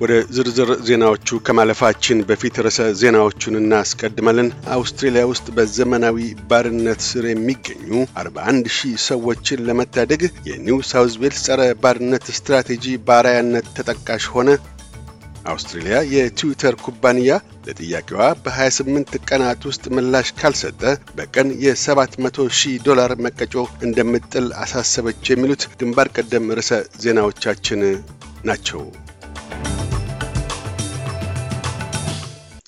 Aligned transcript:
ወደ 0.00 0.12
ዝርዝር 0.36 0.70
ዜናዎቹ 0.86 1.38
ከማለፋችን 1.46 2.18
በፊት 2.28 2.56
ርዕሰ 2.64 2.80
ዜናዎቹን 3.00 3.54
እናስቀድማለን። 3.60 4.48
አውስትሬሊያ 4.74 5.22
ውስጥ 5.30 5.46
በዘመናዊ 5.56 6.18
ባርነት 6.50 7.00
ስር 7.06 7.26
የሚገኙ 7.30 7.90
41 8.22 8.70
ሺህ 8.76 8.94
ሰዎችን 9.06 9.64
ለመታደግ 9.68 10.22
የኒው 10.48 10.80
ሳውዝ 10.90 11.14
ዌልስ 11.22 11.44
ጸረ 11.46 11.62
ባርነት 11.82 12.26
ስትራቴጂ 12.38 12.96
በአርአያነት 13.06 13.68
ተጠቃሽ 13.78 14.26
ሆነ። 14.34 14.48
አውስትሬሊያ 15.46 15.96
የትዊተር 16.12 16.74
ኩባንያ 16.84 17.32
ለጥያቄዋ 17.66 18.22
በ28 18.44 19.18
ቀናት 19.28 19.60
ውስጥ 19.70 19.84
ምላሽ 19.96 20.28
ካልሰጠ 20.40 20.82
በቀን 21.18 21.50
የ700 21.64 22.48
ሺህ 22.60 22.76
ዶላር 22.88 23.12
መቀጮ 23.26 23.54
እንደምጥል 23.86 24.48
አሳሰበች። 24.64 25.24
የሚሉት 25.32 25.64
ግንባር 25.80 26.10
ቀደም 26.16 26.54
ርዕሰ 26.58 26.72
ዜናዎቻችን 27.04 27.82
ናቸው። 28.44 28.82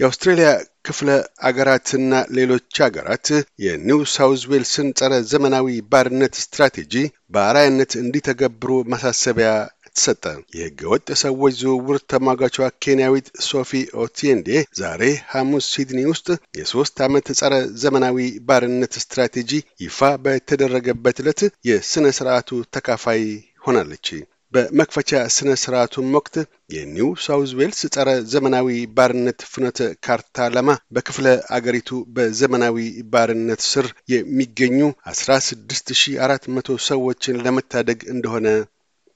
የአውስትሬሊያ 0.01 0.49
ክፍለ 0.85 1.09
አገራትና 1.49 2.13
ሌሎች 2.37 2.77
አገራት 2.87 3.29
የኒው 3.65 4.01
ሳውዝ 4.13 4.43
ዌልስን 4.51 4.89
ጸረ 4.99 5.15
ዘመናዊ 5.31 5.79
ባርነት 5.93 6.35
ስትራቴጂ 6.43 6.95
በአርአያነት 7.35 7.93
እንዲተገብሩ 8.01 8.71
ማሳሰቢያ 8.93 9.51
ተሰጠ። 9.91 10.25
የሕገ 10.57 10.81
ወጥ 10.93 11.09
ሰዎች 11.23 11.55
ዝውውር 11.61 11.99
ተሟጋቿ 12.13 12.57
ኬንያዊት 12.85 13.29
ሶፊ 13.49 13.73
ኦቲንዴ 14.03 14.49
ዛሬ 14.81 15.03
ሐሙስ 15.33 15.67
ሲድኒ 15.73 16.01
ውስጥ 16.11 16.29
የሦስት 16.59 16.97
ዓመት 17.07 17.29
ጸረ 17.41 17.55
ዘመናዊ 17.83 18.19
ባርነት 18.49 18.95
ስትራቴጂ 19.03 19.53
ይፋ 19.85 19.99
በተደረገበት 20.25 21.19
ዕለት 21.25 21.41
የሥነ 21.71 22.07
ሥርዓቱ 22.19 22.63
ተካፋይ 22.77 23.25
ሆናለች። 23.67 24.09
በመክፈቻ 24.55 25.21
ሥነ 25.35 25.51
ሥርዓቱም 25.63 26.15
ወቅት 26.17 26.37
የኒው 26.75 27.09
ሳውዝ 27.25 27.51
ዌልስ 27.59 27.81
ጸረ 27.95 28.09
ዘመናዊ 28.33 28.69
ባርነት 28.97 29.41
ፍኖተ 29.51 29.79
ካርታ 30.05 30.47
ዓላማ 30.47 30.69
በክፍለ 30.95 31.27
አገሪቱ 31.57 32.01
በዘመናዊ 32.17 32.79
ባርነት 33.13 33.63
ስር 33.67 33.87
የሚገኙ 34.15 34.81
16400 35.13 36.79
ሰዎችን 36.89 37.43
ለመታደግ 37.45 38.01
እንደሆነ 38.15 38.47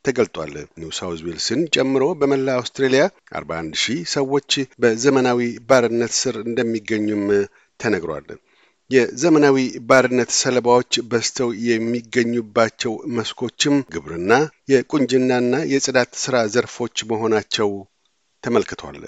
ተገልጧል። 0.05 0.53
ኒው 0.81 0.93
ሳውዝ 0.99 1.21
ዌልስን 1.27 1.61
ጨምሮ 1.75 2.05
በመላ 2.21 2.49
አውስትሬሊያ 2.59 3.03
41 3.35 3.83
ሺህ 3.83 4.01
ሰዎች 4.15 4.53
በዘመናዊ 4.83 5.41
ባርነት 5.69 6.15
ስር 6.21 6.37
እንደሚገኙም 6.47 7.25
ተነግሯል። 7.81 8.27
የዘመናዊ 8.93 9.57
ባርነት 9.89 10.31
ሰለባዎች 10.39 10.93
በዝተው 11.11 11.51
የሚገኙባቸው 11.69 12.95
መስኮችም 13.17 13.77
ግብርና፣ 13.95 14.33
የቁንጅናና 14.73 15.63
የጽዳት 15.73 16.13
ሥራ 16.25 16.39
ዘርፎች 16.55 17.05
መሆናቸው 17.13 17.71
ተመልክቷል። 18.43 18.99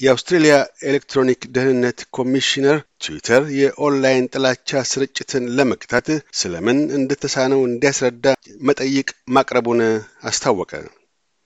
የአውስትሬሊያ 0.00 0.54
ኤሌክትሮኒክ 0.88 1.40
ደህንነት 1.56 1.98
ኮሚሽነር 2.16 2.78
ትዊተር 3.04 3.42
የኦንላይን 3.58 4.28
ጥላቻ 4.32 4.80
ስርጭትን 4.90 5.44
ለመግታት 5.58 6.08
ስለምን 6.34 6.78
እንደተሳነው 6.98 7.62
እንዲያስረዳ 7.68 8.26
መጠይቅ 8.68 9.08
ማቅረቡን 9.36 9.82
አስታወቀ። 10.30 10.72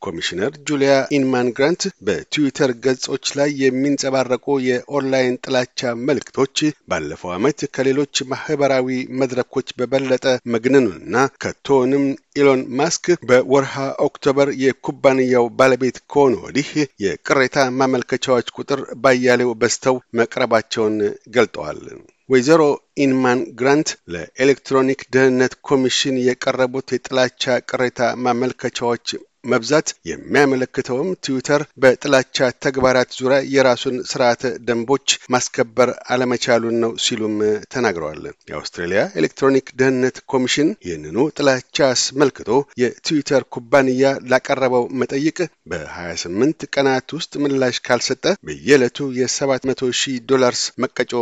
ኮሚሽነር 0.03 0.53
ጁሊያ 0.69 0.93
ኢንማን 1.17 1.49
ግራንት 1.57 1.83
በትዊተር 2.07 2.71
ገጾች 2.85 3.27
ላይ 3.39 3.51
የሚንጸባረቁ 3.63 4.47
የኦንላይን 4.67 5.39
ጥላቻ 5.45 5.81
መልእክቶች 6.07 6.57
ባለፈው 6.91 7.33
ዓመት 7.37 7.61
ከሌሎች 7.77 8.23
ማህበራዊ 8.33 8.89
መድረኮች 9.21 9.69
በበለጠ 9.79 10.25
መግነኑንና 10.55 11.15
ከቶንም 11.45 12.05
ኢሎን 12.39 12.63
ማስክ 12.79 13.07
በወርሃ 13.29 13.75
ኦክቶበር 14.07 14.51
የኩባንያው 14.65 15.49
ባለቤት 15.59 15.99
ከሆኑ 16.11 16.35
ወዲህ 16.45 16.71
የቅሬታ 17.05 17.47
ማመልከቻዎች 17.79 18.53
ቁጥር 18.59 18.83
ባያሌው 19.03 19.51
በዝተው 19.61 19.99
መቅረባቸውን 20.21 20.97
ገልጠዋል። 21.37 21.81
ወይዘሮ 22.29 22.63
ኢንማን 23.03 23.41
ግራንት 23.59 23.91
ለኤሌክትሮኒክ 24.13 25.01
ደህንነት 25.15 25.53
ኮሚሽን 25.69 26.17
የቀረቡት 26.25 26.89
የጥላቻ 26.95 27.45
ቅሬታ 27.71 28.01
ማመልከቻዎች 28.25 29.07
መብዛት 29.45 29.89
የሚያመለክተውም 30.09 31.11
ትዊተር 31.25 31.63
በጥላቻ 31.83 32.37
ተግባራት 32.65 33.11
ዙሪያ 33.19 33.39
የራሱን 33.55 33.97
ስርዓተ 34.11 34.53
ደንቦች 34.69 35.07
ማስከበር 35.35 35.91
አለመቻሉን 36.13 36.77
ነው 36.85 36.93
ሲሉም 37.05 37.37
ተናግረዋል። 37.75 38.23
የአውስትሬሊያ 38.51 39.03
ኤሌክትሮኒክ 39.21 39.67
ደህንነት 39.81 40.19
ኮሚሽን 40.33 40.71
ይህንኑ 40.87 41.19
ጥላቻ 41.37 41.77
አስመልክቶ 41.89 42.51
የትዊተር 42.83 43.45
ኩባንያ 43.55 44.03
ላቀረበው 44.33 44.87
መጠይቅ 45.03 45.39
በ28 45.73 46.69
ቀናት 46.75 47.09
ውስጥ 47.19 47.33
ምላሽ 47.45 47.79
ካልሰጠ 47.89 48.25
በየዕለቱ 48.47 49.11
የ700 49.19 49.93
ሺህ 50.01 50.17
ዶላርስ 50.31 50.65
መቀጮ 50.85 51.13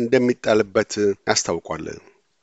እንደሚጣልበት 0.00 0.92
አስታውቋል። 1.32 1.86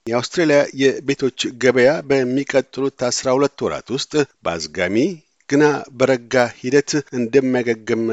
የአውስትሬሊያ 0.07 0.59
የቤቶች 0.81 1.39
ገበያ 1.61 1.91
በሚቀጥሉት 2.09 2.99
አስራ 3.07 3.27
ሁለት 3.37 3.63
ወራት 3.65 3.87
ውስጥ 3.95 4.13
በአዝጋሚ 4.45 4.97
ግና 5.49 5.63
በረጋ 5.99 6.33
ሂደት 6.61 6.91
እንደሚያገግም 7.19 8.05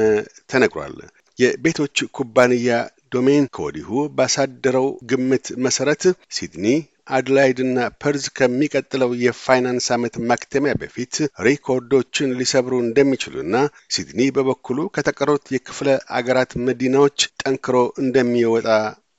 ተነግሯል። 0.51 0.97
የቤቶች 1.39 1.97
ኩባንያ 2.17 2.75
ዶሜን 3.11 3.45
ከወዲሁ 3.55 3.89
ባሳደረው 4.17 4.87
ግምት 5.09 5.47
መሰረት 5.65 6.03
ሲድኒ 6.35 6.67
አድላይድና 7.15 7.79
ፐርዝ 8.01 8.23
ከሚቀጥለው 8.37 9.11
የፋይናንስ 9.23 9.87
ዓመት 9.95 10.15
ማክተሚያ 10.29 10.73
በፊት 10.81 11.15
ሪኮርዶችን 11.47 12.35
ሊሰብሩ 12.39 12.73
እንደሚችሉና 12.81 13.55
ሲድኒ 13.95 14.29
በበኩሉ 14.37 14.87
ከተቀሩት 14.95 15.45
የክፍለ 15.55 15.89
አገራት 16.19 16.53
መዲናዎች 16.67 17.27
ጠንክሮ 17.43 17.75
እንደሚወጣ 18.03 18.67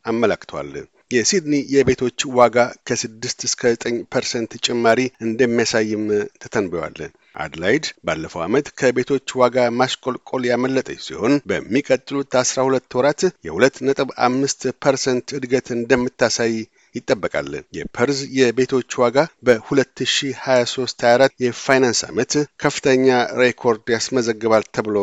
አመላክቷል። 0.04 0.72
የሲድኒ 1.11 1.55
የቤቶች 1.72 2.21
ዋጋ 2.39 2.56
ከስድስት 2.89 3.41
እስከ 3.49 3.71
ዘጠኝ 3.75 3.97
ፐርሰንት 4.12 4.53
ጭማሪ 4.67 5.00
እንደሚያሳይም 5.27 6.05
ተተንብዋል። 6.43 6.99
አድላይድ 7.37 7.87
ባለፈው 8.06 8.43
ዓመት 8.44 8.67
ከቤቶች 8.78 9.34
ዋጋ 9.41 9.56
ማሽቆልቆል 9.78 10.43
ያመለጠች 10.50 11.00
ሲሆን 11.06 11.34
በሚቀጥሉት 11.50 12.39
አስራ 12.41 12.65
ሁለት 12.69 12.97
ወራት 12.99 13.22
የሁለት 13.47 13.77
ነጥብ 13.89 14.11
አምስት 14.27 14.62
ፐርሰንት 14.84 15.37
እድገት 15.39 15.69
እንደምታሳይ 15.77 16.55
ይጠበቃል። 16.94 17.49
የፐርዝ 17.78 18.21
የቤቶች 18.38 18.91
ዋጋ 19.03 19.17
በ2023/24 19.47 21.34
የፋይናንስ 21.44 22.00
ዓመት 22.09 22.33
ከፍተኛ 22.62 23.09
ሬኮርድ 23.41 23.87
ያስመዘግባል 23.97 24.65
ተብሎ 24.77 24.97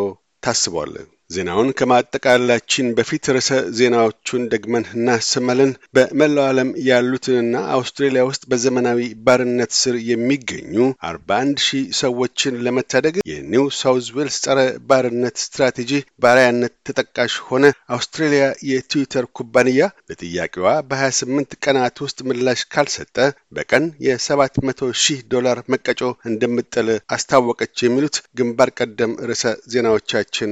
ታስቧል። 0.43 0.93
ዜናውን 1.29 1.69
ከማጠቃላችን 1.77 2.87
በፊት 2.97 3.25
ርዕሰ 3.35 3.49
ዜናዎቹን 3.77 4.41
ደግመን 4.51 4.85
እናሰማለን። 4.93 5.71
በመላው 5.95 6.45
ዓለም 6.47 6.69
ያሉትንና 6.87 7.55
አውስትሬሊያ 7.75 8.23
ውስጥ 8.27 8.43
በዘመናዊ 8.51 8.99
ባርነት 9.27 9.71
ስር 9.79 9.95
የሚገኙ 10.09 10.75
41 11.05 11.63
ሺህ 11.65 11.85
ሰዎችን 12.01 12.59
ለመታደግ 12.65 13.15
የኒው 13.31 13.65
ሳውዝ 13.79 14.09
ዌልስ 14.17 14.37
ጸረ 14.45 14.59
ባርነት 14.89 15.37
ስትራቴጂ 15.43 15.91
በአርአያነት 16.21 16.75
ተጠቃሽ 16.89 17.35
ሆነ። 17.47 17.65
አውስትሬሊያ 17.95 18.43
የትዊተር 18.71 19.27
ኩባንያ 19.37 19.81
ለጥያቄዋ 20.09 20.67
በ28 20.89 21.57
ቀናት 21.63 21.97
ውስጥ 22.05 22.19
ምላሽ 22.29 22.63
ካልሰጠ 22.73 23.17
በቀን 23.53 23.87
የ700 24.07 24.61
ሺህ 25.03 25.19
ዶላር 25.33 25.59
መቀጮ 25.73 26.01
እንደምጥል 26.29 26.87
አስታወቀች። 27.15 27.75
የሚሉት 27.83 28.15
ግንባር 28.39 28.69
ቀደም 28.79 29.11
ርዕሰ 29.29 29.43
ዜናዎቻችን 29.73 30.51